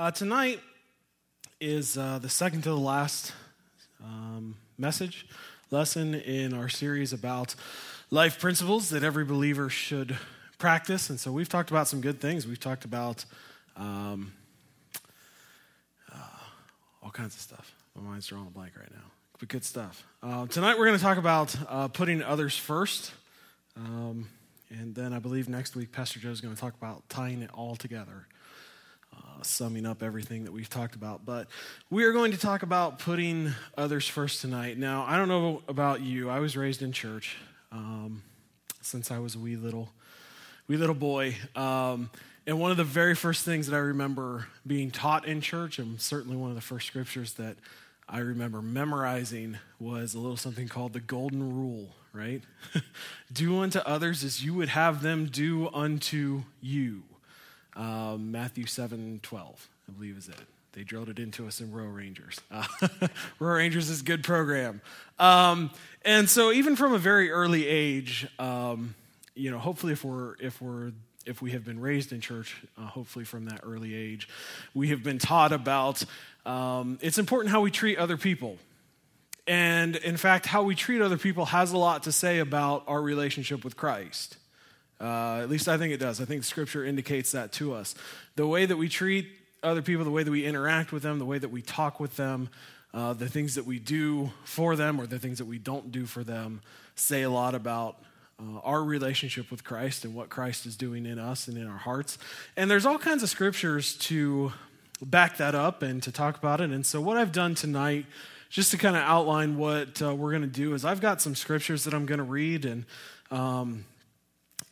[0.00, 0.60] Uh, tonight
[1.60, 3.34] is uh, the second to the last
[4.02, 5.26] um, message,
[5.70, 7.54] lesson in our series about
[8.10, 10.16] life principles that every believer should
[10.56, 11.10] practice.
[11.10, 12.46] And so we've talked about some good things.
[12.46, 13.26] We've talked about
[13.76, 14.32] um,
[16.10, 16.16] uh,
[17.02, 17.74] all kinds of stuff.
[17.94, 19.04] My mind's drawing a blank right now,
[19.38, 20.06] but good stuff.
[20.22, 23.12] Uh, tonight we're going to talk about uh, putting others first.
[23.76, 24.30] Um,
[24.70, 27.50] and then I believe next week Pastor Joe is going to talk about tying it
[27.52, 28.28] all together
[29.42, 31.24] summing up everything that we've talked about.
[31.24, 31.48] But
[31.88, 34.78] we are going to talk about putting others first tonight.
[34.78, 36.30] Now, I don't know about you.
[36.30, 37.36] I was raised in church
[37.72, 38.22] um,
[38.80, 39.90] since I was a wee little,
[40.68, 41.36] wee little boy.
[41.54, 42.10] Um,
[42.46, 46.00] and one of the very first things that I remember being taught in church, and
[46.00, 47.56] certainly one of the first scriptures that
[48.08, 52.42] I remember memorizing was a little something called the Golden Rule, right?
[53.32, 57.04] do unto others as you would have them do unto you.
[57.76, 60.36] Um, Matthew 7 12, I believe is it.
[60.72, 62.40] They drilled it into us in Royal Rangers.
[62.50, 62.64] Uh,
[63.40, 64.80] Royal Rangers is a good program.
[65.18, 65.70] Um,
[66.04, 68.94] and so even from a very early age, um,
[69.34, 70.92] you know, hopefully if we're, if we're,
[71.26, 74.28] if we have been raised in church, uh, hopefully from that early age,
[74.74, 76.04] we have been taught about
[76.46, 78.56] um, it's important how we treat other people.
[79.46, 83.02] And in fact, how we treat other people has a lot to say about our
[83.02, 84.36] relationship with Christ.
[85.00, 86.20] Uh, at least I think it does.
[86.20, 87.94] I think Scripture indicates that to us.
[88.36, 89.28] The way that we treat
[89.62, 92.16] other people, the way that we interact with them, the way that we talk with
[92.16, 92.50] them,
[92.92, 96.06] uh, the things that we do for them or the things that we don't do
[96.06, 96.60] for them
[96.96, 97.96] say a lot about
[98.40, 101.78] uh, our relationship with Christ and what Christ is doing in us and in our
[101.78, 102.18] hearts.
[102.56, 104.52] And there's all kinds of scriptures to
[105.02, 106.70] back that up and to talk about it.
[106.70, 108.06] And so, what I've done tonight,
[108.48, 111.34] just to kind of outline what uh, we're going to do, is I've got some
[111.34, 112.84] scriptures that I'm going to read and
[113.30, 113.84] um,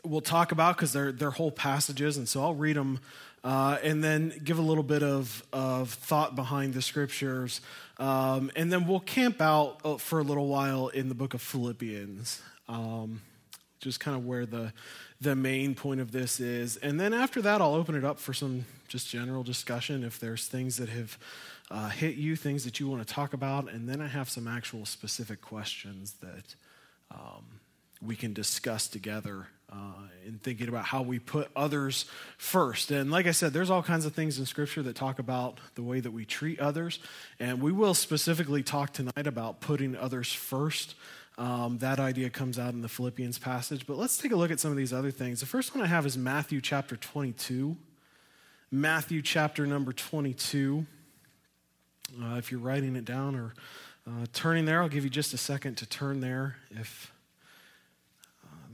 [0.05, 3.01] we'll talk about because they're, they're whole passages, and so I'll read them
[3.45, 7.61] uh, and then give a little bit of, of thought behind the scriptures.
[7.99, 11.43] Um, and then we'll camp out uh, for a little while in the book of
[11.43, 13.23] Philippians, um,
[13.81, 14.73] just kind of where the,
[15.21, 16.77] the main point of this is.
[16.79, 20.47] And then after that, I'll open it up for some just general discussion if there's
[20.47, 21.19] things that have
[21.71, 23.71] uh, hit you, things that you want to talk about.
[23.71, 26.55] And then I have some actual specific questions that
[27.11, 27.45] um,
[28.01, 29.93] we can discuss together uh,
[30.27, 32.07] in thinking about how we put others
[32.37, 32.91] first.
[32.91, 35.83] And like I said, there's all kinds of things in Scripture that talk about the
[35.83, 36.99] way that we treat others.
[37.39, 40.95] And we will specifically talk tonight about putting others first.
[41.37, 43.87] Um, that idea comes out in the Philippians passage.
[43.87, 45.41] But let's take a look at some of these other things.
[45.41, 47.77] The first one I have is Matthew chapter 22.
[48.71, 50.87] Matthew chapter number 22.
[52.21, 53.55] Uh, if you're writing it down or
[54.07, 57.13] uh, turning there, I'll give you just a second to turn there if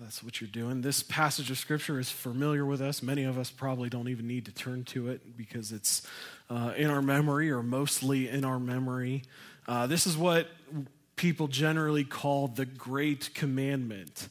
[0.04, 0.82] that's what you're doing.
[0.82, 3.02] This passage of Scripture is familiar with us.
[3.02, 6.06] Many of us probably don't even need to turn to it because it's
[6.50, 9.22] uh, in our memory or mostly in our memory.
[9.66, 10.48] Uh, this is what
[11.16, 14.28] people generally call the Great Commandment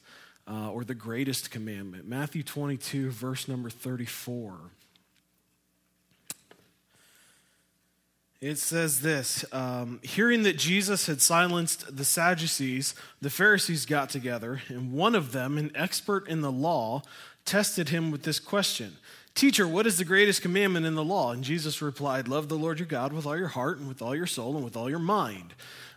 [0.48, 2.08] uh, or the greatest commandment.
[2.08, 4.54] Matthew 22, verse number 34.
[8.44, 14.62] It says this um, Hearing that Jesus had silenced the Sadducees, the Pharisees got together,
[14.68, 17.04] and one of them, an expert in the law,
[17.46, 18.98] tested him with this question
[19.34, 21.32] Teacher, what is the greatest commandment in the law?
[21.32, 24.16] And Jesus replied, Love the Lord your God with all your heart, and with all
[24.16, 25.54] your soul, and with all your mind.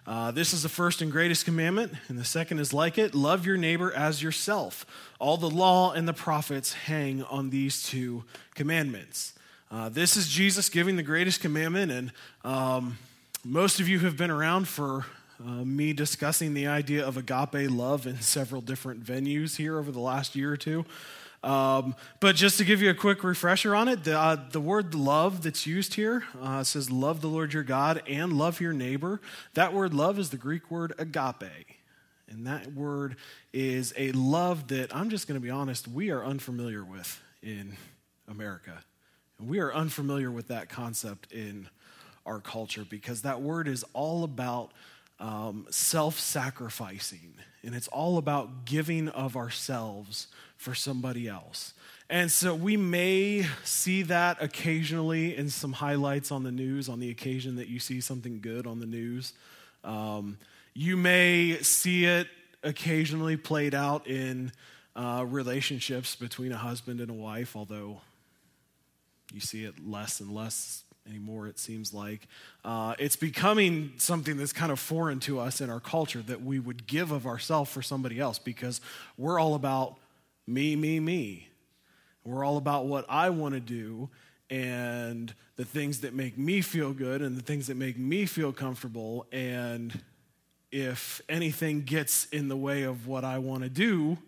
[0.07, 3.45] Uh, this is the first and greatest commandment, and the second is like it love
[3.45, 4.87] your neighbor as yourself.
[5.19, 8.23] All the law and the prophets hang on these two
[8.55, 9.33] commandments.
[9.69, 12.13] Uh, this is Jesus giving the greatest commandment, and
[12.45, 12.99] um,
[13.45, 15.07] most of you have been around for
[15.45, 20.01] uh, me discussing the idea of agape love in several different venues here over the
[20.01, 20.85] last year or two.
[21.43, 24.95] Um, but just to give you a quick refresher on it, the, uh, the word
[24.95, 29.21] love that's used here uh, says, Love the Lord your God and love your neighbor.
[29.55, 31.67] That word love is the Greek word agape.
[32.29, 33.17] And that word
[33.53, 37.77] is a love that I'm just going to be honest, we are unfamiliar with in
[38.29, 38.83] America.
[39.45, 41.69] We are unfamiliar with that concept in
[42.25, 44.73] our culture because that word is all about
[45.21, 51.75] um, self sacrificing and it's all about giving of ourselves for somebody else.
[52.09, 57.11] And so we may see that occasionally in some highlights on the news on the
[57.11, 59.33] occasion that you see something good on the news.
[59.83, 60.39] Um,
[60.75, 62.29] you may see it
[62.63, 64.53] occasionally played out in
[64.95, 68.01] uh, relationships between a husband and a wife, although
[69.33, 72.27] you see it less and less anymore, it seems like.
[72.65, 76.59] Uh, it's becoming something that's kind of foreign to us in our culture that we
[76.59, 78.81] would give of ourselves for somebody else because
[79.17, 79.97] we're all about
[80.47, 81.49] me, me, me.
[82.25, 84.09] We're all about what I want to do
[84.51, 88.53] and the things that make me feel good and the things that make me feel
[88.53, 89.27] comfortable.
[89.33, 90.01] And
[90.73, 94.19] if anything gets in the way of what I want to do,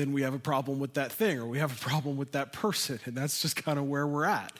[0.00, 2.52] then we have a problem with that thing or we have a problem with that
[2.52, 2.98] person.
[3.04, 4.52] And that's just kind of where we're at.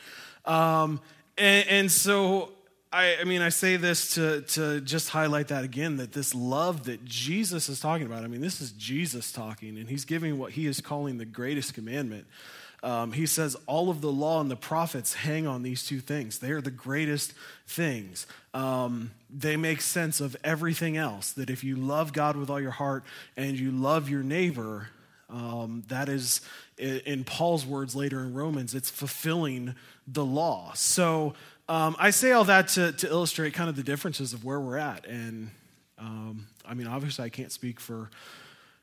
[0.44, 1.00] Um,
[1.38, 2.52] and, and, so,
[2.92, 6.84] I, I mean, I say this to, to just highlight that again that this love
[6.84, 10.52] that Jesus is talking about, I mean, this is Jesus talking, and he's giving what
[10.52, 12.26] he is calling the greatest commandment.
[12.82, 16.38] Um, he says, All of the law and the prophets hang on these two things.
[16.38, 17.32] They are the greatest
[17.66, 18.26] things.
[18.54, 21.32] Um, they make sense of everything else.
[21.32, 23.04] That if you love God with all your heart
[23.36, 24.88] and you love your neighbor,
[25.32, 26.40] um, that is,
[26.78, 29.74] in Paul's words later in Romans, it's fulfilling
[30.06, 30.72] the law.
[30.74, 31.34] So
[31.68, 34.76] um, I say all that to, to, illustrate kind of the differences of where we're
[34.76, 35.06] at.
[35.06, 35.50] And
[35.98, 38.10] um, I mean, obviously, I can't speak for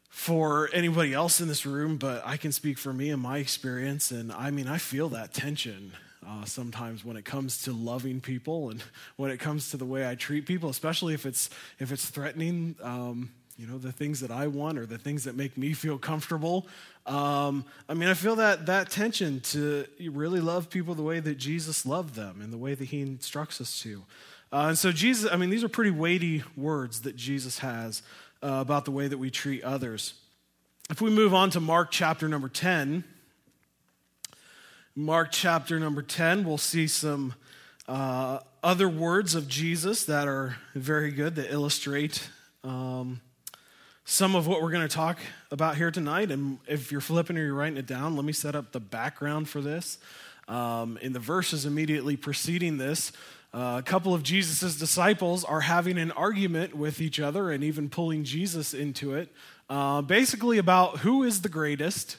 [0.10, 4.10] for anybody else in this room, but I can speak for me and my experience.
[4.10, 5.92] And I mean, I feel that tension
[6.28, 8.82] uh, sometimes when it comes to loving people and
[9.18, 11.50] when it comes to the way I treat people, especially if it's
[11.80, 12.76] if it's threatening.
[12.82, 15.98] Um, you know the things that I want or the things that make me feel
[15.98, 16.68] comfortable.
[17.08, 21.38] Um, I mean, I feel that that tension to really love people the way that
[21.38, 24.04] Jesus loved them and the way that He instructs us to.
[24.52, 28.04] Uh, and so Jesus, I mean, these are pretty weighty words that Jesus has
[28.44, 30.14] uh, about the way that we treat others.
[30.90, 33.04] If we move on to Mark chapter number 10,
[34.96, 37.34] Mark chapter number 10, we'll see some
[37.88, 42.30] uh, other words of Jesus that are very good that illustrate
[42.64, 43.22] um,
[44.10, 45.20] some of what we're going to talk
[45.52, 46.32] about here tonight.
[46.32, 49.50] And if you're flipping or you're writing it down, let me set up the background
[49.50, 49.98] for this.
[50.48, 53.12] Um, in the verses immediately preceding this,
[53.54, 57.90] uh, a couple of Jesus' disciples are having an argument with each other and even
[57.90, 59.30] pulling Jesus into it,
[59.70, 62.16] uh, basically about who is the greatest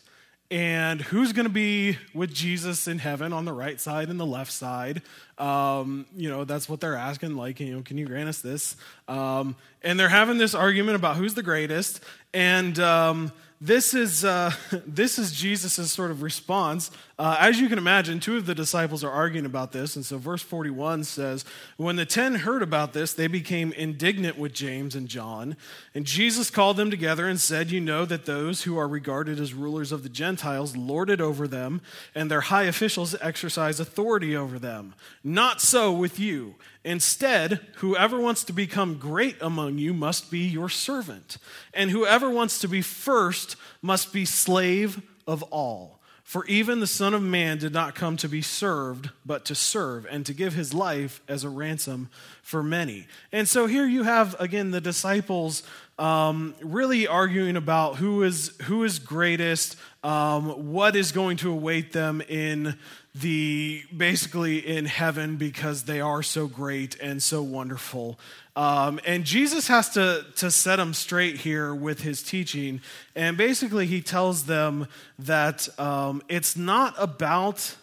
[0.51, 4.27] and who's going to be with Jesus in heaven on the right side and the
[4.27, 5.03] left side.
[5.37, 7.37] Um, you know, that's what they're asking.
[7.37, 8.77] Like, you know, can you grant us this?
[9.09, 12.01] Um, and they're having this argument about who's the greatest.
[12.33, 14.53] And um, this is, uh,
[14.87, 16.91] this is Jesus' sort of response.
[17.19, 19.97] Uh, as you can imagine, two of the disciples are arguing about this.
[19.97, 21.45] And so verse 41 says,
[21.77, 25.57] When the ten heard about this, they became indignant with James and John.
[25.95, 29.53] And Jesus called them together and said, You know that those who are regarded as
[29.53, 31.81] rulers of the Gentiles lord it over them,
[32.15, 34.95] and their high officials exercise authority over them.
[35.25, 36.55] Not so with you.
[36.89, 41.37] Instead, whoever wants to become great among you must be your servant,
[41.75, 46.01] and whoever wants to be first must be slave of all.
[46.25, 50.07] For even the Son of Man did not come to be served, but to serve,
[50.11, 52.09] and to give his life as a ransom
[52.43, 53.07] for many.
[53.33, 55.65] And so here you have, again, the disciples
[55.99, 61.93] um, really arguing about who is, who is greatest, um, what is going to await
[61.93, 62.79] them in
[63.21, 68.19] the basically in heaven because they are so great and so wonderful.
[68.57, 72.81] Um, and Jesus has to, to set them straight here with his teaching.
[73.15, 74.89] And basically, he tells them
[75.19, 77.77] that um, it's not about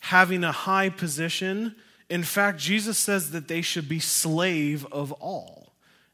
[0.00, 1.74] having a high position.
[2.08, 5.59] In fact, Jesus says that they should be slave of all.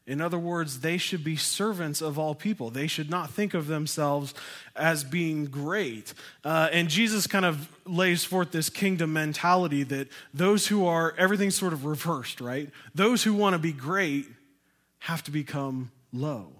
[0.07, 2.69] In other words, they should be servants of all people.
[2.69, 4.33] They should not think of themselves
[4.73, 6.13] as being great.
[6.45, 11.55] Uh, and Jesus kind of lays forth this kingdom mentality that those who are, everything's
[11.55, 12.69] sort of reversed, right?
[12.95, 14.27] Those who want to be great
[14.99, 16.56] have to become low.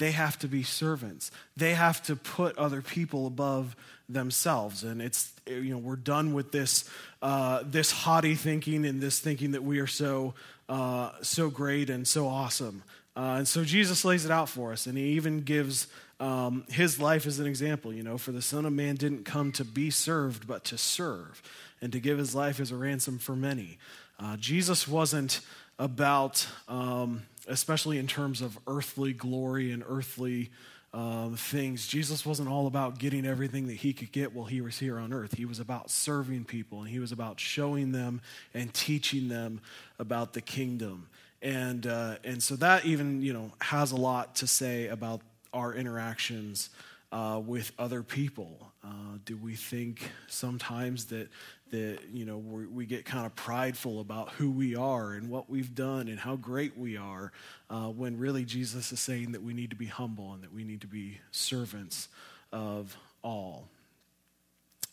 [0.00, 1.30] They have to be servants.
[1.56, 3.76] They have to put other people above
[4.08, 4.82] themselves.
[4.82, 6.90] And it's, you know, we're done with this,
[7.22, 10.34] uh, this haughty thinking and this thinking that we are so
[10.70, 12.82] uh, so great and so awesome.
[13.16, 15.88] Uh, and so Jesus lays it out for us, and he even gives
[16.20, 17.92] um, his life as an example.
[17.92, 21.42] You know, for the Son of Man didn't come to be served, but to serve,
[21.82, 23.78] and to give his life as a ransom for many.
[24.18, 25.40] Uh, Jesus wasn't
[25.76, 30.50] about, um, especially in terms of earthly glory and earthly
[30.92, 31.86] um, things.
[31.86, 35.12] Jesus wasn't all about getting everything that he could get while he was here on
[35.12, 35.36] earth.
[35.36, 38.20] He was about serving people and he was about showing them
[38.54, 39.60] and teaching them
[39.98, 41.08] about the kingdom.
[41.42, 45.20] And, uh, and so that even, you know, has a lot to say about
[45.52, 46.70] our interactions
[47.12, 48.72] uh, with other people.
[48.84, 51.28] Uh, do we think sometimes that
[51.70, 55.74] that you know we get kind of prideful about who we are and what we've
[55.74, 57.32] done and how great we are
[57.68, 60.64] uh, when really jesus is saying that we need to be humble and that we
[60.64, 62.08] need to be servants
[62.52, 63.68] of all.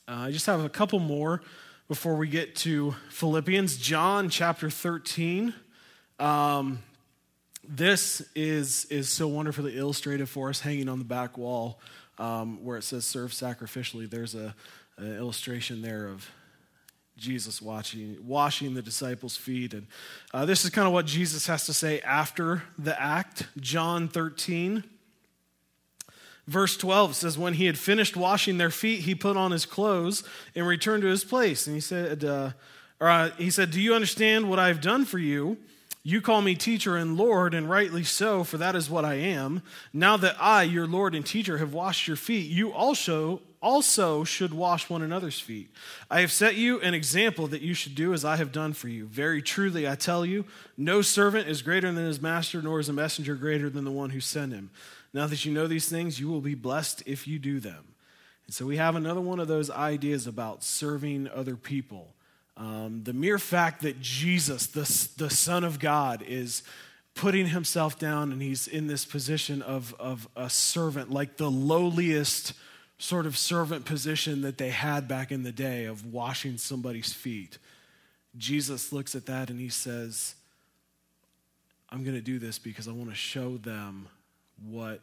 [0.08, 1.42] Uh, i just have a couple more
[1.88, 3.78] before we get to philippians.
[3.78, 5.54] John chapter 13
[6.20, 6.80] um,
[7.68, 11.80] this is is so wonderfully illustrated for us hanging on the back wall
[12.18, 14.10] um, where it says serve sacrificially.
[14.10, 14.56] There's a,
[14.98, 16.30] an illustration there of
[17.18, 19.74] Jesus watching, washing the disciples' feet.
[19.74, 19.88] And
[20.34, 23.48] uh, this is kind of what Jesus has to say after the act.
[23.60, 24.84] John 13,
[26.48, 30.24] verse 12 says, When he had finished washing their feet, he put on his clothes
[30.56, 31.68] and returned to his place.
[31.68, 32.52] And he said, uh,
[33.00, 35.58] or, uh, he said, Do you understand what I have done for you?
[36.08, 39.62] You call me teacher and Lord, and rightly so, for that is what I am.
[39.92, 44.54] Now that I, your Lord and teacher, have washed your feet, you also also should
[44.54, 45.70] wash one another's feet.
[46.10, 48.88] I have set you an example that you should do as I have done for
[48.88, 49.06] you.
[49.08, 50.46] Very truly, I tell you,
[50.78, 54.12] no servant is greater than his master, nor is a messenger greater than the one
[54.12, 54.70] who sent him.
[55.12, 57.84] Now that you know these things, you will be blessed if you do them.
[58.46, 62.14] And so we have another one of those ideas about serving other people.
[62.58, 64.82] Um, the mere fact that Jesus, the,
[65.24, 66.64] the Son of God, is
[67.14, 72.54] putting himself down and he's in this position of, of a servant, like the lowliest
[72.98, 77.60] sort of servant position that they had back in the day of washing somebody's feet.
[78.38, 80.36] Jesus looks at that and he says,
[81.90, 84.08] I'm going to do this because I want to show them
[84.68, 85.00] what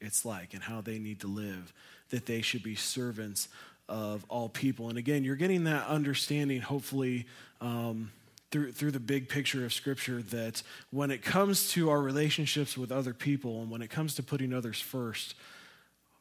[0.00, 1.72] it's like and how they need to live,
[2.10, 3.48] that they should be servants
[3.88, 4.88] of all people.
[4.88, 7.26] And again, you're getting that understanding, hopefully,
[7.60, 8.10] um,
[8.50, 12.92] through, through the big picture of Scripture, that when it comes to our relationships with
[12.92, 15.34] other people and when it comes to putting others first,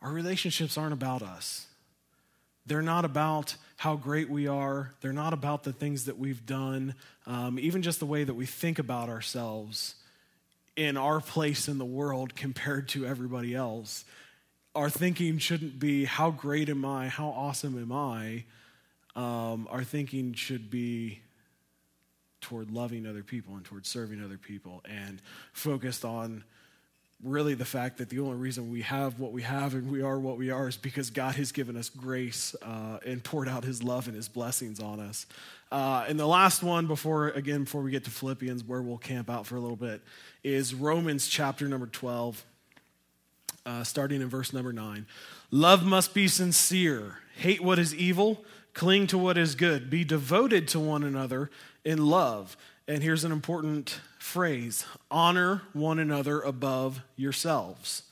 [0.01, 1.67] our relationships aren't about us.
[2.65, 4.93] They're not about how great we are.
[5.01, 8.45] They're not about the things that we've done, um, even just the way that we
[8.45, 9.95] think about ourselves
[10.75, 14.05] in our place in the world compared to everybody else
[14.75, 18.43] our thinking shouldn't be how great am I, how awesome am I.
[19.15, 21.19] Um, our thinking should be
[22.41, 25.21] toward loving other people and toward serving other people and
[25.53, 26.43] focused on
[27.23, 30.19] really the fact that the only reason we have what we have and we are
[30.19, 33.81] what we are is because God has given us grace uh, and poured out his
[33.81, 35.25] love and his blessings on us.
[35.71, 39.29] Uh, and the last one, before again, before we get to Philippians, where we'll camp
[39.29, 40.01] out for a little bit,
[40.43, 42.43] is Romans chapter number 12
[43.65, 45.05] uh, starting in verse number nine.
[45.51, 48.43] Love must be sincere, hate what is evil,
[48.73, 51.49] cling to what is good, be devoted to one another
[51.85, 52.57] in love.
[52.87, 58.03] And here's an important phrase honor one another above yourselves.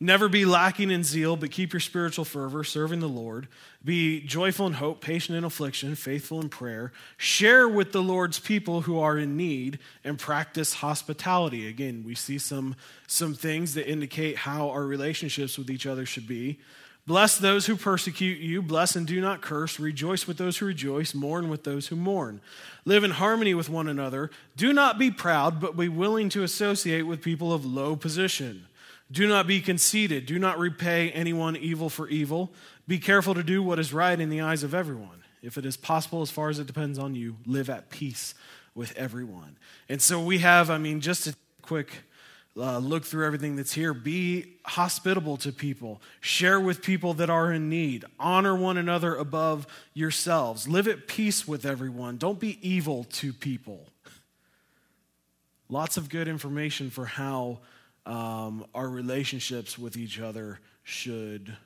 [0.00, 3.48] Never be lacking in zeal, but keep your spiritual fervor, serving the Lord.
[3.84, 6.92] Be joyful in hope, patient in affliction, faithful in prayer.
[7.16, 11.68] Share with the Lord's people who are in need, and practice hospitality.
[11.68, 16.26] Again, we see some, some things that indicate how our relationships with each other should
[16.26, 16.58] be.
[17.06, 18.62] Bless those who persecute you.
[18.62, 19.78] Bless and do not curse.
[19.78, 21.14] Rejoice with those who rejoice.
[21.14, 22.40] Mourn with those who mourn.
[22.86, 24.30] Live in harmony with one another.
[24.56, 28.66] Do not be proud, but be willing to associate with people of low position.
[29.14, 30.26] Do not be conceited.
[30.26, 32.52] Do not repay anyone evil for evil.
[32.88, 35.22] Be careful to do what is right in the eyes of everyone.
[35.40, 38.34] If it is possible, as far as it depends on you, live at peace
[38.74, 39.56] with everyone.
[39.88, 41.92] And so we have, I mean, just a quick
[42.56, 43.94] uh, look through everything that's here.
[43.94, 46.02] Be hospitable to people.
[46.20, 48.04] Share with people that are in need.
[48.18, 50.66] Honor one another above yourselves.
[50.66, 52.16] Live at peace with everyone.
[52.16, 53.86] Don't be evil to people.
[55.68, 57.60] Lots of good information for how
[58.06, 61.56] um, our relationships with each other should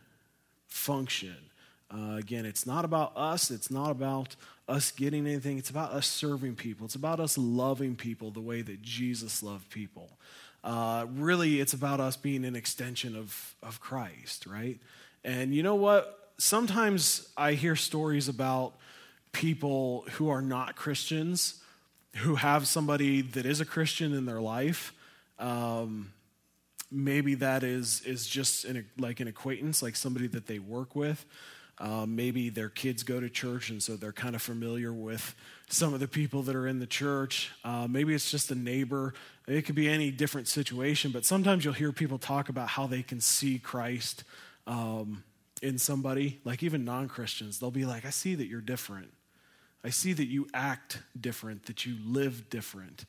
[0.67, 1.37] function.
[1.93, 4.37] Uh, again, it's not about us, it's not about
[4.69, 8.63] us getting anything, it's about us serving people, it's about us loving people the way
[8.63, 10.11] that Jesus loved people.
[10.63, 14.79] Uh, really, it's about us being an extension of, of Christ, right?
[15.25, 16.33] And you know what?
[16.37, 18.75] Sometimes I hear stories about
[19.33, 21.63] people who are not Christians
[22.17, 24.93] who have somebody that is a Christian in their life.
[25.39, 26.13] Um,
[26.91, 31.25] maybe that is is just an, like an acquaintance, like somebody that they work with.
[31.81, 35.37] Um, maybe their kids go to church, and so they're kind of familiar with
[35.69, 37.53] some of the people that are in the church.
[37.63, 39.15] Uh, maybe it's just a neighbor.
[39.47, 43.03] It could be any different situation, but sometimes you'll hear people talk about how they
[43.03, 44.25] can see Christ
[44.67, 45.23] um,
[45.63, 47.61] in somebody, like even non Christians.
[47.61, 49.13] They'll be like, I see that you're different.
[49.85, 53.05] I see that you act different, that you live different.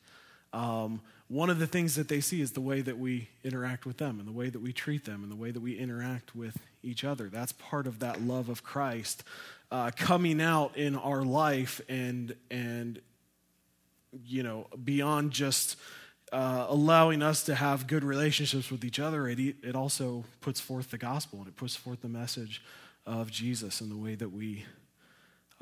[0.52, 3.98] Um, one of the things that they see is the way that we interact with
[3.98, 6.58] them and the way that we treat them and the way that we interact with
[6.82, 7.28] each other.
[7.28, 9.22] That's part of that love of Christ
[9.70, 13.00] uh, coming out in our life and and
[14.24, 15.76] you know beyond just
[16.32, 19.28] uh, allowing us to have good relationships with each other.
[19.28, 22.62] It it also puts forth the gospel and it puts forth the message
[23.06, 24.64] of Jesus in the way that we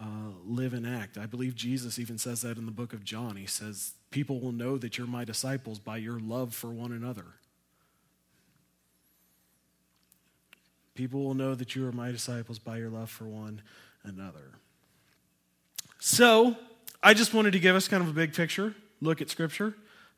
[0.00, 1.18] uh, live and act.
[1.18, 3.37] I believe Jesus even says that in the book of John.
[3.37, 7.27] He says, People will know that you're my disciples by your love for one another.
[10.95, 13.62] People will know that you are my disciples by your love for one
[14.03, 14.53] another.
[16.00, 16.57] So,
[17.03, 19.75] I just wanted to give us kind of a big picture, look at Scripture.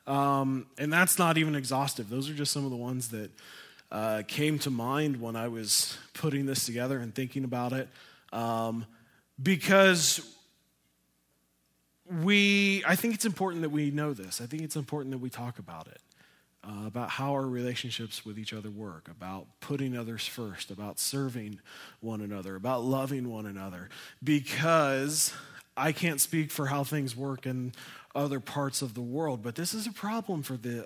[0.07, 2.09] Um, and that's not even exhaustive.
[2.09, 3.29] Those are just some of the ones that
[3.91, 7.87] uh, came to mind when I was putting this together and thinking about it.
[8.33, 8.85] Um,
[9.41, 10.30] because
[12.23, 14.41] we, I think it's important that we know this.
[14.41, 16.01] I think it's important that we talk about it.
[16.63, 21.59] Uh, about how our relationships with each other work, about putting others first, about serving
[22.01, 23.89] one another, about loving one another,
[24.23, 25.33] because
[25.75, 27.73] I can't speak for how things work in
[28.13, 30.85] other parts of the world, but this is a problem for the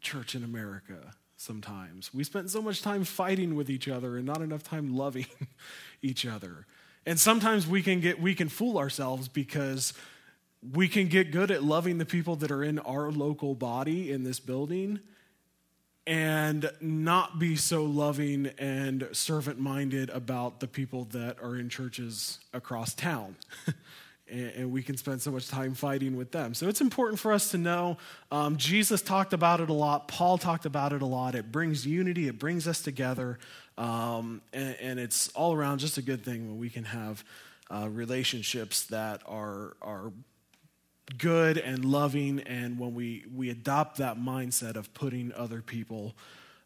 [0.00, 2.14] church in America sometimes.
[2.14, 5.26] We spend so much time fighting with each other and not enough time loving
[6.02, 6.66] each other.
[7.04, 9.92] And sometimes we can get we can fool ourselves because
[10.62, 14.24] we can get good at loving the people that are in our local body in
[14.24, 15.00] this building
[16.06, 22.40] and not be so loving and servant minded about the people that are in churches
[22.52, 23.36] across town.
[24.30, 26.54] and, we can spend so much time fighting with them.
[26.54, 27.96] So it's important for us to know.
[28.30, 30.08] Um, Jesus talked about it a lot.
[30.08, 31.34] Paul talked about it a lot.
[31.34, 32.28] It brings unity.
[32.28, 33.38] It brings us together,
[33.76, 37.24] um, and, and, it's all around just a good thing when we can have
[37.70, 40.12] uh, relationships that are are
[41.18, 46.14] good and loving, and when we we adopt that mindset of putting other people.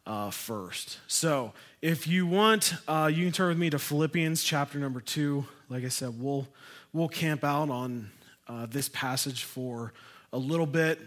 [0.07, 0.99] Uh, first.
[1.07, 5.47] So, if you want, uh, you can turn with me to Philippians chapter number two.
[5.71, 6.47] Like I said, we'll
[6.93, 8.11] we'll camp out on
[8.47, 9.95] uh, this passage for
[10.31, 11.01] a little bit.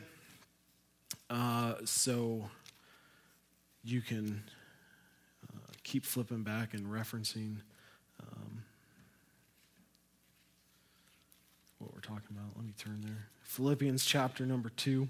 [1.29, 2.49] Uh, so
[3.83, 4.43] you can
[5.47, 7.57] uh, keep flipping back and referencing
[8.21, 8.63] um,
[11.79, 12.51] what we're talking about.
[12.55, 13.27] Let me turn there.
[13.41, 15.07] Philippians chapter number 2.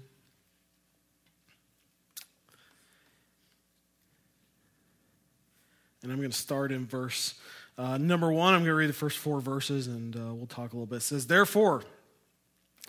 [6.02, 7.34] And I'm going to start in verse
[7.76, 10.72] uh, number one, I'm going to read the first four verses and uh, we'll talk
[10.72, 10.96] a little bit.
[10.96, 11.84] It says, Therefore,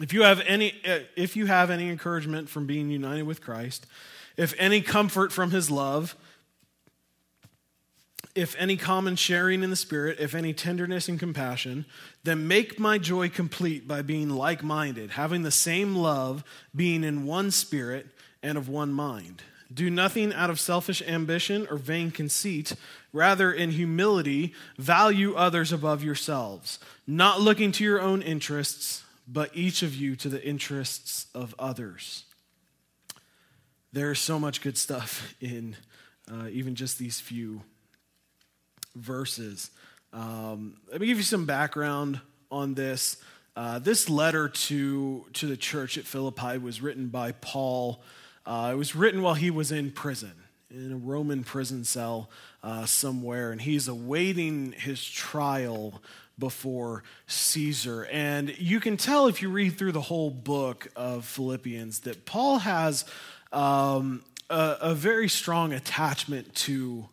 [0.01, 3.85] if you have any uh, if you have any encouragement from being united with Christ,
[4.35, 6.15] if any comfort from his love,
[8.35, 11.85] if any common sharing in the Spirit, if any tenderness and compassion,
[12.23, 16.43] then make my joy complete by being like minded, having the same love,
[16.75, 18.07] being in one spirit
[18.43, 19.41] and of one mind.
[19.71, 22.73] Do nothing out of selfish ambition or vain conceit.
[23.11, 29.83] Rather, in humility, value others above yourselves, not looking to your own interests, but each
[29.83, 32.23] of you to the interests of others.
[33.91, 35.75] There's so much good stuff in
[36.31, 37.61] uh, even just these few
[38.95, 39.71] verses.
[40.13, 42.19] Um, let me give you some background
[42.51, 43.17] on this.
[43.55, 48.01] Uh, this letter to, to the church at Philippi was written by Paul
[48.49, 50.33] uh, it was written while he was in prison,
[50.71, 52.31] in a Roman prison cell
[52.63, 56.01] uh, somewhere, and he's awaiting his trial
[56.39, 58.07] before Caesar.
[58.11, 62.57] And you can tell if you read through the whole book of Philippians that Paul
[62.57, 63.05] has
[63.51, 67.07] um, a, a very strong attachment to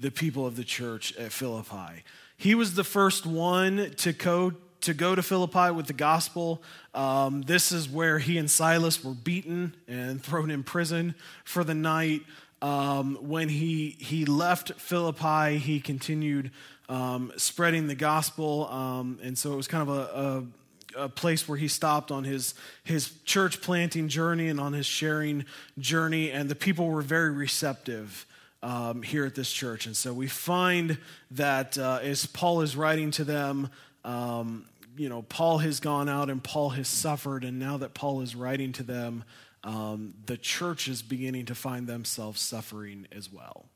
[0.00, 2.04] the people of the church at Philippi.
[2.36, 6.62] He was the first one to go to go to Philippi with the gospel.
[6.94, 11.74] Um, this is where he and Silas were beaten and thrown in prison for the
[11.74, 12.22] night.
[12.62, 16.50] Um, when he, he left Philippi, he continued
[16.88, 18.68] um, spreading the gospel.
[18.68, 22.24] Um, and so it was kind of a, a, a, place where he stopped on
[22.24, 25.46] his, his church planting journey and on his sharing
[25.78, 26.30] journey.
[26.30, 28.26] And the people were very receptive.
[28.62, 29.86] Um, here at this church.
[29.86, 30.98] And so we find
[31.30, 33.70] that uh, as Paul is writing to them,
[34.04, 34.66] um,
[34.98, 38.36] you know, Paul has gone out and Paul has suffered, and now that Paul is
[38.36, 39.24] writing to them,
[39.64, 43.66] um, the church is beginning to find themselves suffering as well.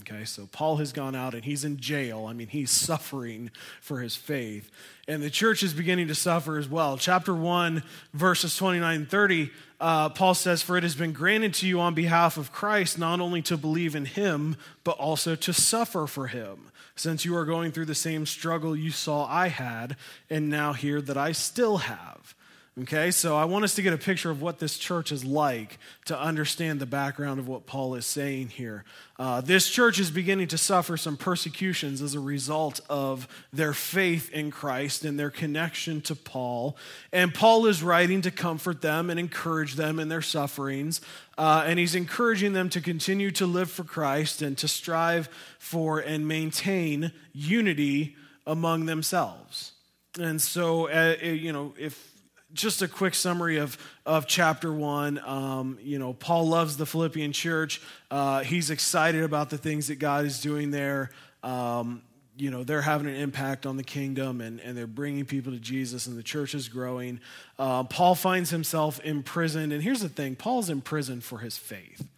[0.00, 2.26] Okay, so Paul has gone out and he's in jail.
[2.26, 3.50] I mean, he's suffering
[3.82, 4.70] for his faith.
[5.06, 6.96] And the church is beginning to suffer as well.
[6.96, 7.82] Chapter 1,
[8.14, 11.94] verses 29 and 30, uh, Paul says, For it has been granted to you on
[11.94, 16.70] behalf of Christ not only to believe in him, but also to suffer for him
[16.94, 19.96] since you are going through the same struggle you saw I had,
[20.28, 22.34] and now hear that I still have.
[22.82, 25.78] Okay, so I want us to get a picture of what this church is like
[26.06, 28.84] to understand the background of what Paul is saying here.
[29.18, 34.32] Uh, this church is beginning to suffer some persecutions as a result of their faith
[34.32, 36.74] in Christ and their connection to Paul.
[37.12, 41.02] And Paul is writing to comfort them and encourage them in their sufferings.
[41.36, 45.98] Uh, and he's encouraging them to continue to live for Christ and to strive for
[45.98, 48.16] and maintain unity
[48.46, 49.72] among themselves.
[50.18, 52.09] And so, uh, you know, if
[52.52, 55.20] just a quick summary of, of chapter one.
[55.24, 57.80] Um, you know, Paul loves the Philippian church.
[58.10, 61.10] Uh, he's excited about the things that God is doing there.
[61.42, 62.02] Um,
[62.40, 65.58] you know they're having an impact on the kingdom and, and they're bringing people to
[65.58, 67.20] jesus and the church is growing
[67.58, 72.08] uh, paul finds himself imprisoned and here's the thing paul's in prison for his faith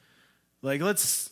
[0.63, 1.32] like let's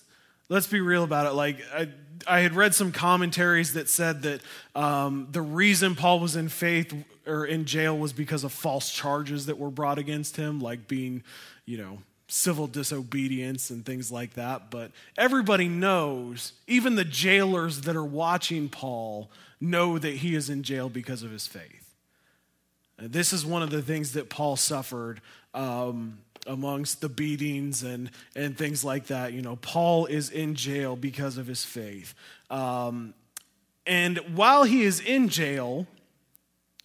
[0.50, 1.88] let's be real about it like i,
[2.26, 4.42] I had read some commentaries that said that
[4.74, 6.94] um, the reason paul was in faith
[7.26, 11.22] or in jail was because of false charges that were brought against him like being
[11.64, 14.70] you know civil disobedience and things like that.
[14.70, 20.62] But everybody knows, even the jailers that are watching Paul know that he is in
[20.62, 21.94] jail because of his faith.
[22.98, 25.20] This is one of the things that Paul suffered
[25.54, 29.32] um, amongst the beatings and, and things like that.
[29.32, 32.14] You know, Paul is in jail because of his faith.
[32.50, 33.14] Um,
[33.86, 35.86] and while he is in jail,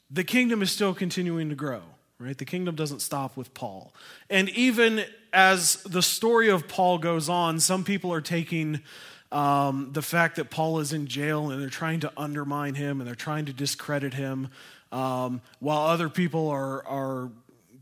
[0.09, 1.81] the kingdom is still continuing to grow
[2.19, 2.37] right?
[2.37, 3.93] The kingdom doesn't stop with Paul.
[4.29, 8.81] And even as the story of Paul goes on, some people are taking
[9.31, 13.07] um, the fact that Paul is in jail and they're trying to undermine him and
[13.07, 14.49] they're trying to discredit him,
[14.91, 17.31] um, while other people are, are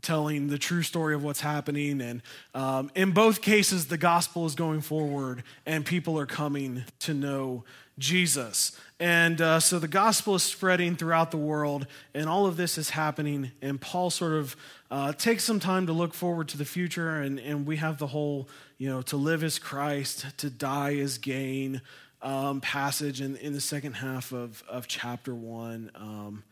[0.04, 2.00] telling the true story of what's happening.
[2.00, 2.22] And
[2.54, 7.64] um, in both cases, the gospel is going forward and people are coming to know
[7.98, 8.78] Jesus.
[9.00, 12.90] And uh, so the gospel is spreading throughout the world, and all of this is
[12.90, 13.52] happening.
[13.60, 14.56] And Paul sort of
[14.90, 18.06] uh, takes some time to look forward to the future, and, and we have the
[18.06, 21.82] whole, you know, to live as Christ, to die is gain
[22.22, 25.90] um, passage in, in the second half of, of chapter one.
[25.94, 26.44] Um,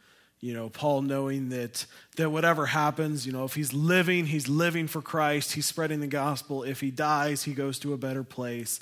[0.42, 4.88] you know, Paul knowing that, that whatever happens, you know, if he's living, he's living
[4.88, 6.64] for Christ, he's spreading the gospel.
[6.64, 8.80] If he dies, he goes to a better place.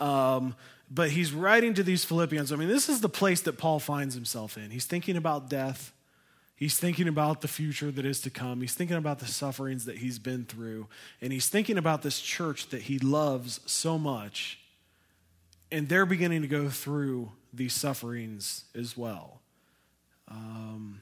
[0.00, 0.56] Um,
[0.90, 2.50] but he's writing to these Philippians.
[2.50, 4.70] I mean, this is the place that Paul finds himself in.
[4.70, 5.92] He's thinking about death.
[6.56, 8.62] He's thinking about the future that is to come.
[8.62, 10.86] He's thinking about the sufferings that he's been through.
[11.20, 14.60] And he's thinking about this church that he loves so much.
[15.70, 19.41] And they're beginning to go through these sufferings as well.
[20.32, 21.00] Um,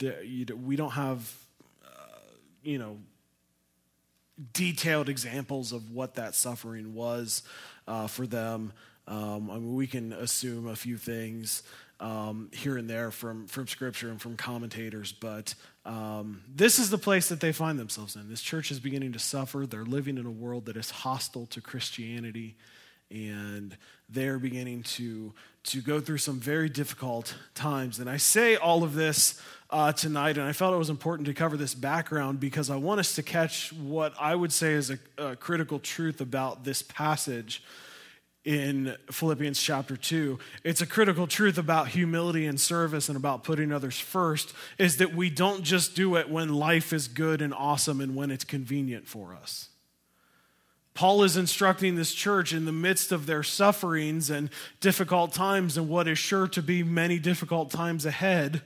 [0.00, 1.32] we don't have,
[1.84, 2.18] uh,
[2.62, 2.98] you know,
[4.52, 7.42] detailed examples of what that suffering was
[7.86, 8.72] uh, for them.
[9.06, 11.62] Um, I mean, we can assume a few things
[12.00, 16.98] um, here and there from, from Scripture and from commentators, but um, this is the
[16.98, 18.28] place that they find themselves in.
[18.28, 19.66] This church is beginning to suffer.
[19.66, 22.56] They're living in a world that is hostile to Christianity,
[23.10, 23.76] and
[24.12, 25.32] they're beginning to,
[25.64, 27.98] to go through some very difficult times.
[27.98, 31.34] And I say all of this uh, tonight, and I felt it was important to
[31.34, 34.98] cover this background because I want us to catch what I would say is a,
[35.18, 37.62] a critical truth about this passage
[38.44, 40.38] in Philippians chapter 2.
[40.64, 45.14] It's a critical truth about humility and service and about putting others first is that
[45.14, 49.06] we don't just do it when life is good and awesome and when it's convenient
[49.06, 49.68] for us.
[50.94, 54.50] Paul is instructing this church in the midst of their sufferings and
[54.80, 58.62] difficult times and what is sure to be many difficult times ahead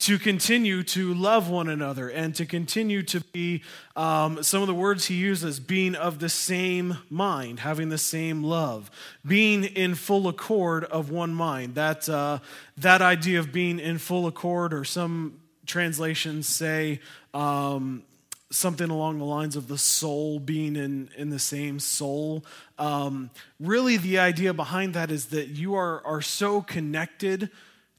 [0.00, 3.62] to continue to love one another and to continue to be,
[3.96, 8.44] um, some of the words he uses, being of the same mind, having the same
[8.44, 8.90] love,
[9.26, 11.74] being in full accord of one mind.
[11.74, 12.38] That, uh,
[12.76, 17.00] that idea of being in full accord, or some translations say
[17.34, 18.04] um,
[18.50, 22.44] something along the lines of the soul being in, in the same soul.
[22.78, 23.30] Um,
[23.60, 27.50] really, the idea behind that is that you are, are so connected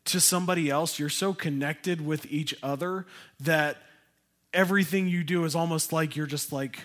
[0.06, 3.06] to somebody else, you're so connected with each other
[3.40, 3.78] that
[4.54, 6.80] everything you do is almost like you're just like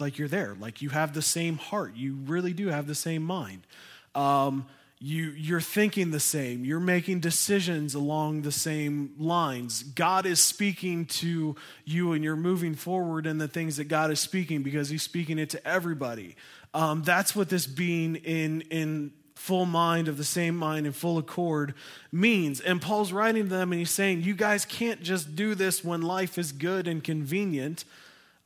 [0.00, 0.56] like you're there.
[0.58, 1.94] Like you have the same heart.
[1.94, 3.66] You really do have the same mind.
[4.14, 4.66] Um,
[5.04, 11.04] you you're thinking the same you're making decisions along the same lines god is speaking
[11.04, 15.02] to you and you're moving forward in the things that god is speaking because he's
[15.02, 16.34] speaking it to everybody
[16.72, 21.18] um, that's what this being in in full mind, of the same mind, in full
[21.18, 21.74] accord
[22.10, 22.60] means.
[22.60, 26.00] And Paul's writing to them and he's saying, You guys can't just do this when
[26.00, 27.84] life is good and convenient.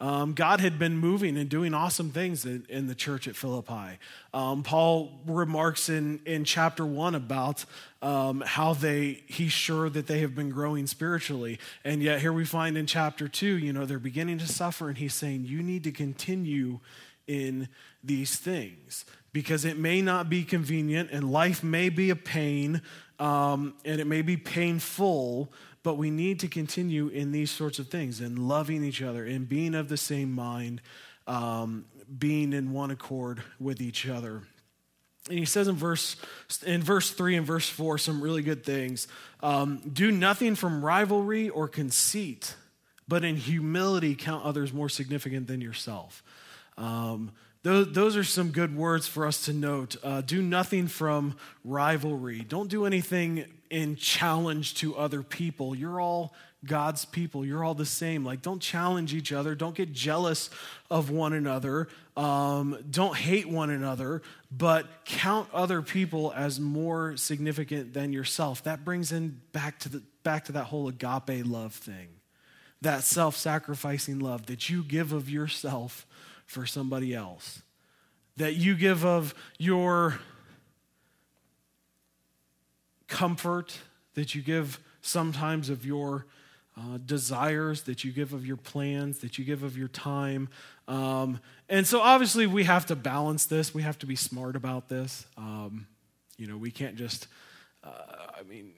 [0.01, 3.99] Um, God had been moving and doing awesome things in, in the church at Philippi.
[4.33, 7.65] Um, Paul remarks in, in chapter one about
[8.01, 12.45] um, how they he's sure that they have been growing spiritually, and yet here we
[12.45, 15.83] find in chapter two, you know, they're beginning to suffer, and he's saying you need
[15.85, 16.79] to continue
[17.27, 17.69] in
[18.03, 22.81] these things because it may not be convenient and life may be a pain
[23.19, 27.89] um, and it may be painful, but we need to continue in these sorts of
[27.89, 30.81] things and loving each other and being of the same mind,
[31.27, 31.85] um,
[32.19, 34.43] being in one accord with each other.
[35.29, 36.17] And he says in verse
[36.65, 39.09] in verse three and verse four some really good things.
[39.43, 42.55] Um, Do nothing from rivalry or conceit,
[43.07, 46.23] but in humility count others more significant than yourself.
[46.77, 47.33] Um,
[47.65, 49.97] Those, those are some good words for us to note.
[50.03, 52.41] Uh, do nothing from rivalry.
[52.49, 55.75] Don't do anything in challenge to other people.
[55.75, 57.45] You're all God's people.
[57.45, 58.25] You're all the same.
[58.25, 59.55] Like, don't challenge each other.
[59.55, 60.51] Don't get jealous
[60.91, 61.89] of one another.
[62.17, 68.65] Um, don't hate one another, but count other people as more significant than yourself.
[68.65, 72.09] That brings in back to the back to that whole agape love thing,
[72.83, 76.07] that self-sacrificing love that you give of yourself
[76.45, 77.63] for somebody else,
[78.37, 80.19] that you give of your
[83.09, 83.79] comfort,
[84.15, 86.27] that you give sometimes of your
[86.77, 90.49] uh, desires, that you give of your plans, that you give of your time.
[90.87, 93.75] Um, and so obviously we have to balance this.
[93.75, 95.27] We have to be smart about this.
[95.37, 95.87] Um,
[96.37, 97.27] you know, we can't just,
[97.83, 97.89] uh,
[98.39, 98.73] I mean,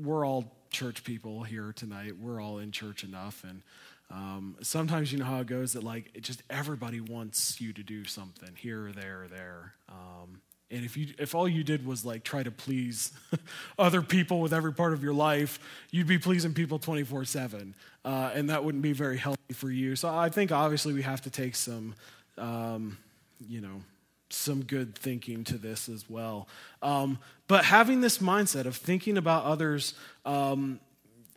[0.00, 2.18] we're all church people here tonight.
[2.18, 3.44] We're all in church enough.
[3.44, 3.62] And
[4.10, 7.82] um, sometimes you know how it goes that like it just everybody wants you to
[7.82, 9.74] do something here there there.
[9.88, 10.40] Um,
[10.72, 13.12] and if you if all you did was like try to please
[13.78, 17.74] other people with every part of your life, you'd be pleasing people 24 uh, 7.
[18.04, 19.94] And that wouldn't be very healthy for you.
[19.96, 21.94] So I think obviously we have to take some,
[22.38, 22.96] um,
[23.46, 23.82] you know,
[24.30, 26.48] some good thinking to this as well.
[26.80, 30.80] Um, but having this mindset of thinking about others um,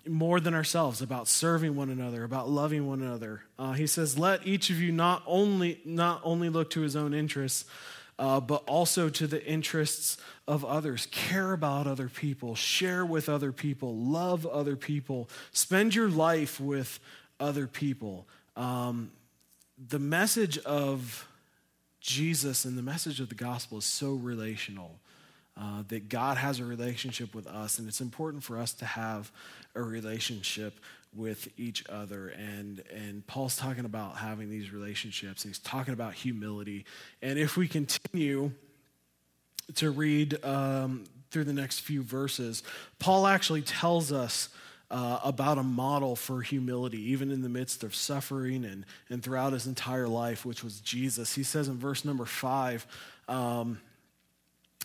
[0.08, 3.41] more than ourselves, about serving one another, about loving one another.
[3.58, 7.13] Uh, he says, "Let each of you not only not only look to his own
[7.13, 7.65] interests."
[8.17, 11.08] Uh, but also to the interests of others.
[11.12, 16.99] Care about other people, share with other people, love other people, spend your life with
[17.39, 18.28] other people.
[18.56, 19.12] Um,
[19.89, 21.28] the message of
[21.99, 24.99] Jesus and the message of the gospel is so relational.
[25.58, 29.32] Uh, that God has a relationship with us, and it's important for us to have
[29.73, 30.82] a relationship
[31.15, 32.30] with each other.
[32.30, 36.86] And, and Paul's talking about having these relationships, he's talking about humility.
[37.21, 38.51] And if we continue
[39.75, 42.63] to read um, through the next few verses,
[42.99, 44.49] Paul actually tells us.
[44.91, 49.51] Uh, about a model for humility, even in the midst of suffering and, and throughout
[49.51, 51.34] his entire life, which was Jesus.
[51.34, 52.86] He says in verse number five,
[53.28, 53.80] um,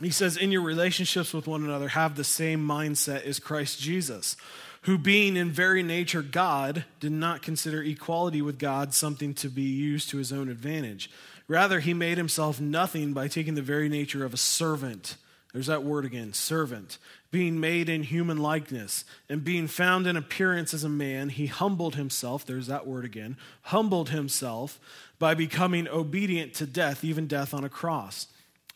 [0.00, 4.36] he says, In your relationships with one another, have the same mindset as Christ Jesus
[4.82, 9.62] who, being in very nature God, did not consider equality with God something to be
[9.62, 11.10] used to his own advantage.
[11.48, 15.16] Rather, he made himself nothing by taking the very nature of a servant.
[15.52, 16.98] There's that word again servant.
[17.30, 21.96] Being made in human likeness, and being found in appearance as a man, he humbled
[21.96, 22.46] himself.
[22.46, 23.36] There's that word again.
[23.62, 24.80] Humbled himself
[25.18, 28.28] by becoming obedient to death, even death on a cross.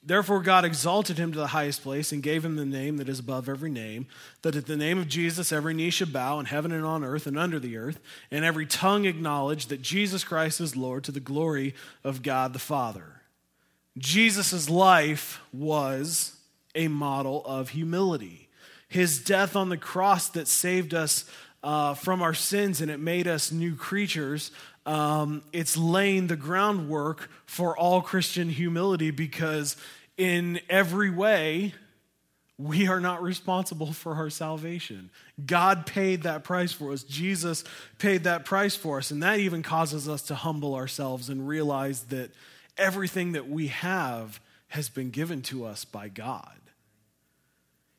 [0.07, 3.21] Therefore, God exalted him to the highest place and gave him the name that is
[3.21, 4.07] above every name,
[4.43, 7.27] that at the name of Jesus every knee should bow in heaven and on earth
[7.27, 11.21] and under the earth, and every tongue acknowledge that Jesus Christ is Lord to the
[11.21, 13.23] glory of God the Father.
[13.97, 16.37] Jesus' life was
[16.75, 18.49] a model of humility.
[18.89, 21.25] His death on the cross that saved us
[21.63, 24.51] uh, from our sins and it made us new creatures
[24.87, 29.77] um, it's laying the groundwork for all Christian humility because,
[30.17, 31.75] in every way,
[32.59, 35.11] we are not responsible for our salvation.
[35.45, 37.03] God paid that price for us.
[37.03, 37.65] Jesus
[37.99, 39.11] paid that price for us.
[39.11, 42.31] And that even causes us to humble ourselves and realize that
[42.77, 46.53] everything that we have has been given to us by God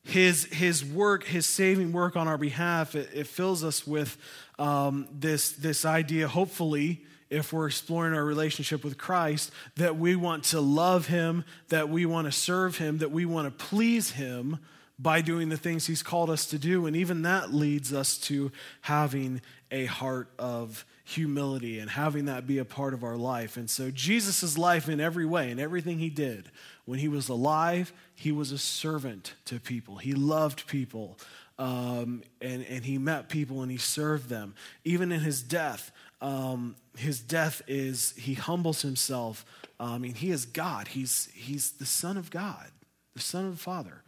[0.05, 4.17] his, his work, his saving work on our behalf, it, it fills us with
[4.59, 10.43] um, this, this idea, hopefully, if we're exploring our relationship with Christ, that we want
[10.45, 14.59] to love him, that we want to serve him, that we want to please him
[14.99, 16.85] by doing the things he's called us to do.
[16.85, 19.41] And even that leads us to having
[19.71, 23.57] a heart of humility and having that be a part of our life.
[23.57, 26.49] And so, Jesus' life in every way, in everything he did,
[26.85, 29.97] when he was alive, he was a servant to people.
[29.97, 31.17] He loved people.
[31.57, 34.55] Um, and, and he met people and he served them.
[34.83, 39.45] Even in his death, um, his death is he humbles himself.
[39.79, 40.89] Uh, I mean, he is God.
[40.89, 42.67] He's, he's the Son of God,
[43.13, 44.03] the Son of the Father.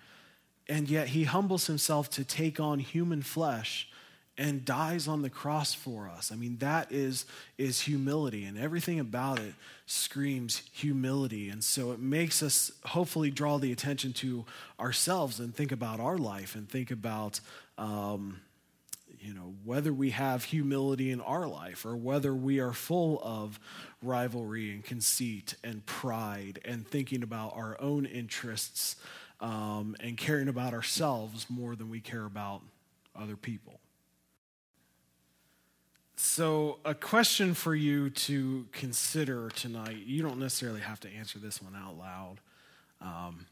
[0.69, 3.89] And yet he humbles himself to take on human flesh
[4.38, 6.32] and dies on the cross for us.
[6.32, 7.26] I mean, that is,
[7.58, 9.54] is humility, and everything about it
[9.88, 11.50] screams humility.
[11.50, 14.45] And so it makes us hopefully draw the attention to
[14.80, 17.39] ourselves and think about our life and think about,
[17.78, 18.41] um,
[19.19, 23.60] you know, whether we have humility in our life or whether we are full of
[24.04, 28.97] rivalry and conceit and pride and thinking about our own interests
[29.39, 32.62] um, and caring about ourselves more than we care about
[33.15, 33.80] other people.
[36.19, 39.97] So, a question for you to consider tonight.
[40.08, 42.38] You don't necessarily have to answer this one out loud.
[42.99, 43.45] Um,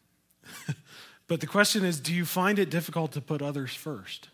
[1.28, 4.30] but the question is do you find it difficult to put others first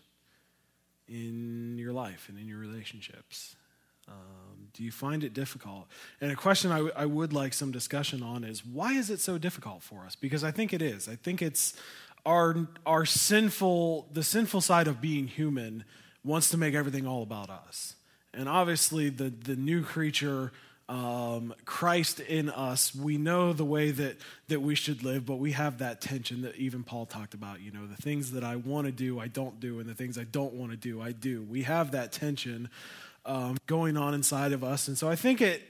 [1.06, 3.54] in your life and in your relationships?
[4.08, 5.86] Um, do you find it difficult?
[6.22, 9.20] And a question I, w- I would like some discussion on is why is it
[9.20, 10.16] so difficult for us?
[10.16, 11.06] Because I think it is.
[11.06, 11.74] I think it's
[12.24, 15.84] our, our sinful, the sinful side of being human
[16.24, 17.94] wants to make everything all about us.
[18.34, 20.52] And obviously, the, the new creature,
[20.88, 24.16] um, Christ in us, we know the way that,
[24.48, 27.60] that we should live, but we have that tension that even Paul talked about.
[27.60, 30.18] You know, the things that I want to do, I don't do, and the things
[30.18, 31.42] I don't want to do, I do.
[31.42, 32.68] We have that tension
[33.24, 34.88] um, going on inside of us.
[34.88, 35.62] And so I think it,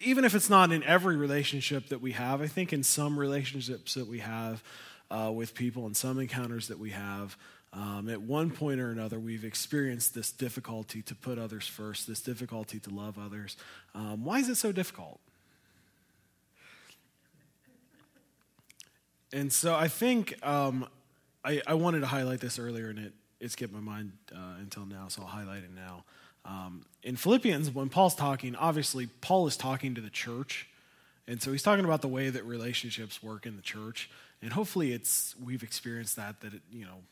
[0.00, 3.94] even if it's not in every relationship that we have, I think in some relationships
[3.94, 4.62] that we have
[5.10, 7.36] uh, with people and some encounters that we have,
[7.76, 12.22] um, at one point or another, we've experienced this difficulty to put others first, this
[12.22, 13.56] difficulty to love others.
[13.94, 15.20] Um, why is it so difficult?
[19.30, 20.88] And so I think um,
[21.44, 24.86] I, I, wanted to highlight this earlier, and it, it skipped my mind uh, until
[24.86, 26.04] now, so I'll highlight it now.
[26.46, 30.68] Um, in Philippians, when Paul's talking, obviously, Paul is talking to the church.
[31.28, 34.08] And so he's talking about the way that relationships work in the church.
[34.40, 37.02] And hopefully it's we've experienced that, that it, you know,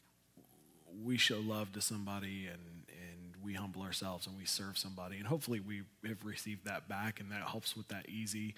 [1.03, 5.17] we show love to somebody and, and we humble ourselves and we serve somebody.
[5.19, 8.55] And hopefully we have received that back and that helps with that easy,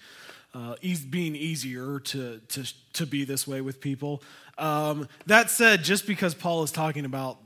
[0.53, 0.75] uh,
[1.09, 4.21] being easier to, to, to be this way with people.
[4.57, 7.37] Um, that said, just because Paul is talking about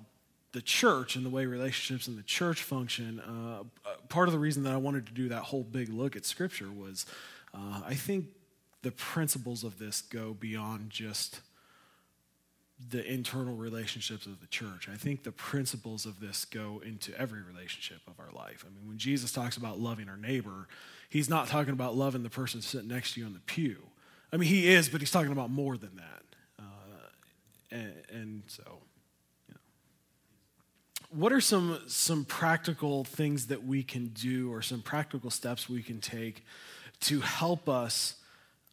[0.54, 3.64] the church and the way relationships in the church function, uh,
[4.10, 6.70] part of the reason that I wanted to do that whole big look at Scripture
[6.70, 7.06] was
[7.54, 8.26] uh, I think
[8.82, 11.42] the principles of this go beyond just
[12.90, 14.90] the internal relationships of the church.
[14.92, 18.66] I think the principles of this go into every relationship of our life.
[18.66, 20.68] I mean, when Jesus talks about loving our neighbor,
[21.10, 23.78] he's not talking about loving the person sitting next to you in the pew.
[24.34, 26.24] I mean, he is, but he's talking about more than that.
[26.60, 26.64] Uh,
[27.72, 28.64] and, and, so,
[29.48, 31.18] you know.
[31.20, 35.84] what are some some practical things that we can do, or some practical steps we
[35.84, 36.46] can take
[37.02, 38.16] to help us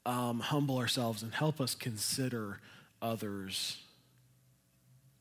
[0.06, 2.60] um, humble ourselves and help us consider
[3.02, 3.78] others?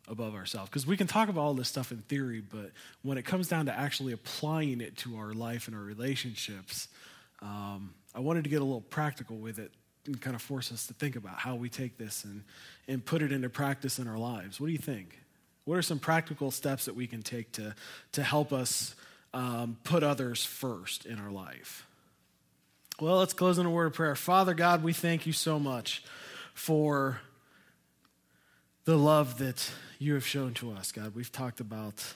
[0.08, 0.70] Above ourselves.
[0.70, 3.66] Because we can talk about all this stuff in theory, but when it comes down
[3.66, 6.88] to actually applying it to our life and our relationships,
[7.42, 9.72] um, I wanted to get a little practical with it
[10.06, 12.44] and kind of force us to think about how we take this and,
[12.88, 14.60] and put it into practice in our lives.
[14.60, 15.20] What do you think?
[15.66, 17.76] What are some practical steps that we can take to,
[18.14, 18.96] to help us
[19.34, 21.86] um, put others first in our life?
[23.00, 24.16] Well, let's close in a word of prayer.
[24.16, 26.04] Father God, we thank you so much
[26.54, 27.20] for
[28.88, 29.70] the love that
[30.00, 31.14] you have shown to us, God.
[31.14, 32.14] We've talked about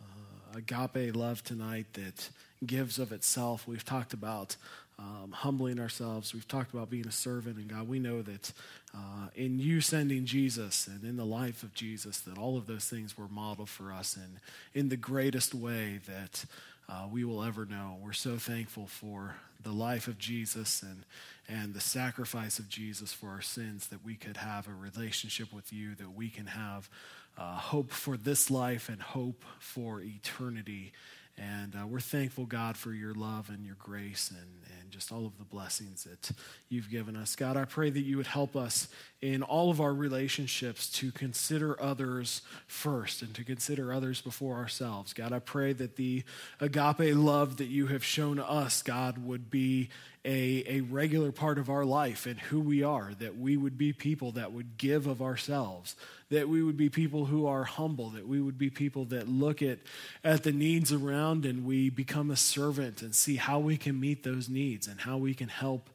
[0.00, 2.30] uh, agape love tonight that
[2.64, 3.68] gives of itself.
[3.68, 4.56] We've talked about
[4.98, 6.32] um, humbling ourselves.
[6.32, 7.58] We've talked about being a servant.
[7.58, 8.52] And God, we know that
[8.94, 12.86] uh, in you sending Jesus and in the life of Jesus, that all of those
[12.86, 14.40] things were modeled for us in,
[14.80, 16.46] in the greatest way that
[16.88, 17.98] uh, we will ever know.
[18.02, 21.04] We're so thankful for the life of Jesus and,
[21.48, 25.72] and the sacrifice of Jesus for our sins that we could have a relationship with
[25.72, 26.88] you, that we can have
[27.36, 30.92] uh, hope for this life and hope for eternity.
[31.36, 35.26] And uh, we're thankful, God, for your love and your grace and, and just all
[35.26, 36.30] of the blessings that
[36.70, 37.36] you've given us.
[37.36, 38.88] God, I pray that you would help us
[39.20, 45.12] in all of our relationships to consider others first and to consider others before ourselves.
[45.12, 46.24] God, I pray that the
[46.58, 49.90] agape love that you have shown us, God, would be
[50.28, 53.92] a, a regular part of our life and who we are, that we would be
[53.92, 55.96] people that would give of ourselves
[56.30, 59.62] that we would be people who are humble, that we would be people that look
[59.62, 59.78] at,
[60.22, 64.22] at the needs around and we become a servant and see how we can meet
[64.22, 65.88] those needs and how we can help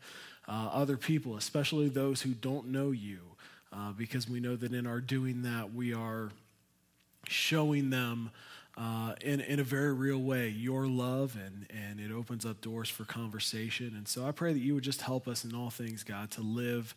[0.48, 3.20] uh, other people, especially those who don't know you,
[3.72, 6.32] uh, because we know that in our doing that, we are
[7.28, 8.32] showing them.
[8.76, 12.90] Uh, in, in a very real way, your love, and, and it opens up doors
[12.90, 13.94] for conversation.
[13.96, 16.42] And so I pray that you would just help us in all things, God, to
[16.42, 16.96] live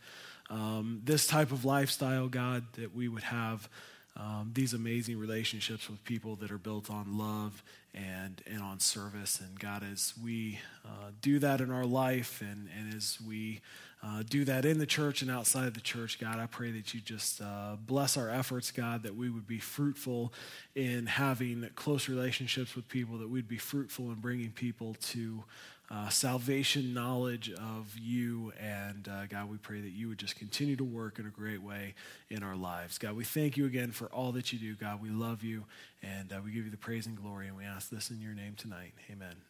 [0.48, 3.68] um, this type of lifestyle, God, that we would have
[4.16, 7.62] um, these amazing relationships with people that are built on love
[7.94, 9.40] and, and on service.
[9.40, 13.60] And God, as we uh, do that in our life and, and as we
[14.02, 16.38] uh, do that in the church and outside of the church, God.
[16.38, 20.32] I pray that you just uh, bless our efforts, God, that we would be fruitful
[20.74, 25.44] in having close relationships with people, that we'd be fruitful in bringing people to
[25.90, 28.52] uh, salvation knowledge of you.
[28.60, 31.62] And uh, God, we pray that you would just continue to work in a great
[31.62, 31.94] way
[32.28, 32.98] in our lives.
[32.98, 34.74] God, we thank you again for all that you do.
[34.74, 35.64] God, we love you
[36.02, 37.46] and uh, we give you the praise and glory.
[37.46, 38.92] And we ask this in your name tonight.
[39.10, 39.45] Amen.